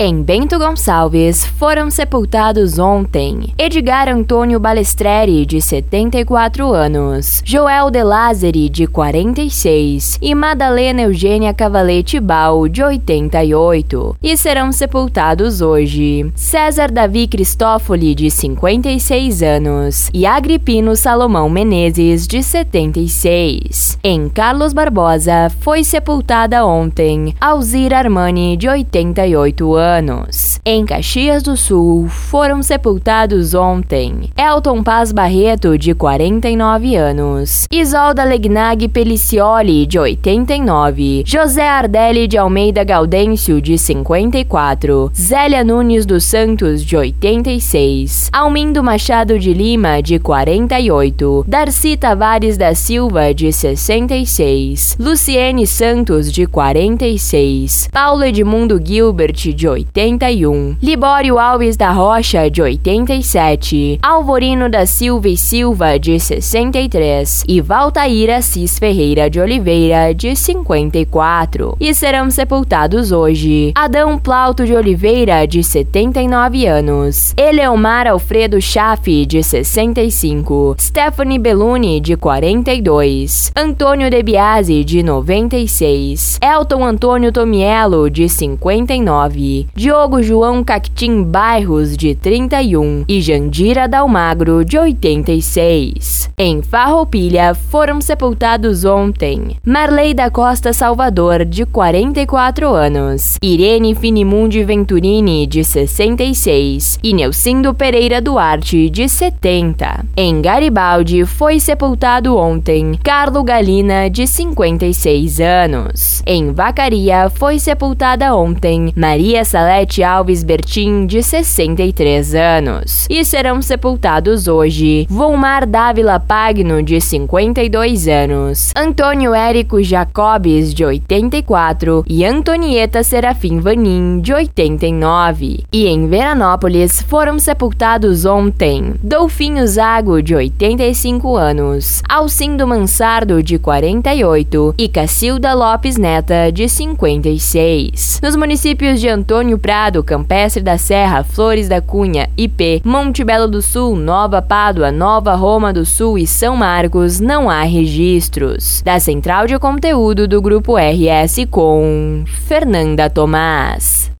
Em 0.00 0.22
Bento 0.22 0.56
Gonçalves 0.60 1.44
foram 1.44 1.90
sepultados 1.90 2.78
ontem 2.78 3.52
Edgar 3.58 4.08
Antônio 4.08 4.60
Balestreri, 4.60 5.44
de 5.44 5.60
74 5.60 6.72
anos, 6.72 7.42
Joel 7.44 7.90
De 7.90 8.04
Lázari, 8.04 8.68
de 8.68 8.86
46 8.86 10.16
e 10.22 10.36
Madalena 10.36 11.02
Eugênia 11.02 11.52
Cavalete 11.52 12.20
Bal, 12.20 12.68
de 12.68 12.80
88, 12.80 14.16
e 14.22 14.36
serão 14.36 14.70
sepultados 14.70 15.60
hoje 15.60 16.30
César 16.36 16.92
Davi 16.92 17.26
Cristófoli, 17.26 18.14
de 18.14 18.30
56 18.30 19.42
anos, 19.42 20.10
e 20.14 20.24
Agripino 20.24 20.94
Salomão 20.94 21.50
Menezes, 21.50 22.28
de 22.28 22.40
76. 22.40 23.98
Em 24.04 24.28
Carlos 24.28 24.72
Barbosa 24.72 25.50
foi 25.58 25.82
sepultada 25.82 26.64
ontem 26.64 27.34
Alzira 27.40 27.98
Armani, 27.98 28.56
de 28.56 28.68
88 28.68 29.74
anos 29.74 29.87
anos. 29.88 30.60
Em 30.64 30.84
Caxias 30.84 31.42
do 31.42 31.56
Sul, 31.56 32.08
foram 32.08 32.62
sepultados 32.62 33.54
ontem 33.54 34.30
Elton 34.36 34.82
Paz 34.82 35.12
Barreto, 35.12 35.78
de 35.78 35.94
49 35.94 36.94
anos, 36.94 37.66
Isolda 37.70 38.22
Legnag 38.24 38.88
Pelicioli, 38.88 39.86
de 39.86 39.98
89, 39.98 41.24
José 41.26 41.62
Ardelli 41.62 42.28
de 42.28 42.36
Almeida 42.36 42.84
Gaudêncio, 42.84 43.60
de 43.60 43.78
54, 43.78 45.10
Zélia 45.14 45.64
Nunes 45.64 46.04
dos 46.04 46.24
Santos, 46.24 46.84
de 46.84 46.96
86, 46.96 48.28
Almindo 48.32 48.82
Machado 48.82 49.38
de 49.38 49.54
Lima, 49.54 50.02
de 50.02 50.18
48, 50.18 51.44
Darcy 51.48 51.96
Tavares 51.96 52.58
da 52.58 52.74
Silva, 52.74 53.32
de 53.32 53.52
66, 53.52 54.96
Luciene 55.00 55.66
Santos, 55.66 56.30
de 56.30 56.46
46, 56.46 57.88
Paulo 57.92 58.24
Edmundo 58.24 58.78
Gilbert, 58.84 59.54
de 59.54 59.68
81, 59.78 60.76
Libório 60.82 61.38
Alves 61.38 61.76
da 61.76 61.92
Rocha, 61.92 62.50
de 62.50 62.60
87, 62.60 63.98
Alvorino 64.02 64.68
da 64.68 64.84
Silva 64.86 65.28
e 65.28 65.36
Silva, 65.36 65.98
de 65.98 66.18
63 66.18 67.44
e 67.46 67.60
Valtaíra 67.60 68.38
Assis 68.38 68.78
Ferreira 68.78 69.30
de 69.30 69.40
Oliveira, 69.40 70.12
de 70.12 70.34
54. 70.34 71.76
E 71.78 71.94
serão 71.94 72.30
sepultados 72.30 73.12
hoje 73.12 73.72
Adão 73.74 74.18
Plauto 74.18 74.66
de 74.66 74.74
Oliveira, 74.74 75.46
de 75.46 75.62
79 75.62 76.66
anos, 76.66 77.32
Eleomar 77.36 78.06
Alfredo 78.06 78.60
Chafe, 78.60 79.24
de 79.24 79.42
65, 79.42 80.76
Stephanie 80.78 81.38
Belluni, 81.38 82.00
de 82.00 82.16
42, 82.16 83.52
Antônio 83.54 84.10
De 84.10 84.22
Biasi, 84.22 84.82
de 84.82 85.02
96, 85.02 86.38
Elton 86.42 86.84
Antônio 86.84 87.30
Tomiello, 87.30 88.10
de 88.10 88.28
59, 88.28 89.67
Diogo 89.74 90.22
João 90.22 90.64
Cactim 90.64 91.22
Bairros, 91.22 91.96
de 91.96 92.14
31, 92.14 93.04
e 93.08 93.20
Jandira 93.20 93.86
Dalmagro, 93.86 94.64
de 94.64 94.78
86. 94.78 96.30
Em 96.36 96.62
Farroupilha, 96.62 97.54
foram 97.54 98.00
sepultados 98.00 98.84
ontem 98.84 99.56
Marley 99.64 100.14
da 100.14 100.30
Costa 100.30 100.72
Salvador, 100.72 101.44
de 101.44 101.66
44 101.66 102.68
anos, 102.68 103.36
Irene 103.42 103.94
Finimundi 103.94 104.62
Venturini, 104.64 105.46
de 105.46 105.64
66, 105.64 106.98
e 107.02 107.12
Nelcindo 107.12 107.74
Pereira 107.74 108.20
Duarte, 108.20 108.88
de 108.90 109.08
70. 109.08 110.04
Em 110.16 110.40
Garibaldi, 110.40 111.24
foi 111.24 111.60
sepultado 111.60 112.36
ontem 112.36 112.98
Carlo 113.02 113.42
Galina, 113.42 114.08
de 114.08 114.26
56 114.26 115.40
anos. 115.40 116.22
Em 116.26 116.52
Vacaria, 116.52 117.30
foi 117.30 117.58
sepultada 117.58 118.34
ontem 118.34 118.92
Maria 118.96 119.44
Salete 119.58 120.04
Alves 120.04 120.44
Bertin, 120.44 121.04
de 121.04 121.20
63 121.20 122.32
anos. 122.32 123.08
E 123.10 123.24
serão 123.24 123.60
sepultados 123.60 124.46
hoje 124.46 125.04
Volmar 125.10 125.66
Dávila 125.66 126.20
Pagno, 126.20 126.80
de 126.80 127.00
52 127.00 128.06
anos, 128.06 128.70
Antônio 128.76 129.34
Érico 129.34 129.82
Jacobes, 129.82 130.72
de 130.72 130.84
84 130.84 132.04
e 132.06 132.24
Antonieta 132.24 133.02
Serafim 133.02 133.58
Vanin, 133.58 134.20
de 134.20 134.32
89. 134.32 135.64
E 135.72 135.88
em 135.88 136.06
Veranópolis 136.06 137.02
foram 137.02 137.36
sepultados 137.36 138.24
ontem 138.24 138.94
Dolfinho 139.02 139.66
Zago, 139.66 140.22
de 140.22 140.36
85 140.36 141.34
anos, 141.34 142.00
Alcindo 142.08 142.64
Mansardo, 142.64 143.42
de 143.42 143.58
48 143.58 144.76
e 144.78 144.88
Cacilda 144.88 145.52
Lopes 145.52 145.96
Neta, 145.96 146.52
de 146.52 146.68
56. 146.68 148.20
Nos 148.22 148.36
municípios 148.36 149.00
de 149.00 149.08
Antônio 149.08 149.47
Antônio 149.48 149.58
Prado, 149.58 150.04
Campestre 150.04 150.62
da 150.62 150.76
Serra, 150.76 151.24
Flores 151.24 151.68
da 151.68 151.80
Cunha, 151.80 152.28
IP, 152.36 152.82
Monte 152.84 153.24
Belo 153.24 153.48
do 153.48 153.62
Sul, 153.62 153.96
Nova 153.96 154.42
Pádua, 154.42 154.92
Nova 154.92 155.34
Roma 155.34 155.72
do 155.72 155.86
Sul 155.86 156.18
e 156.18 156.26
São 156.26 156.54
Marcos 156.54 157.18
não 157.18 157.48
há 157.48 157.62
registros. 157.62 158.82
Da 158.82 159.00
Central 159.00 159.46
de 159.46 159.58
Conteúdo 159.58 160.28
do 160.28 160.42
Grupo 160.42 160.76
RS 160.76 161.46
com 161.50 162.24
Fernanda 162.26 163.08
Tomás. 163.08 164.10